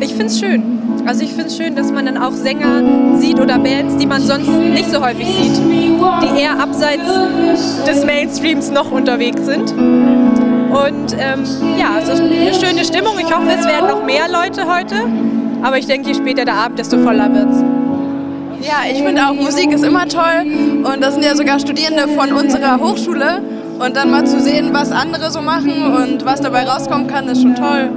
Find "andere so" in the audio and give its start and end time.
24.90-25.42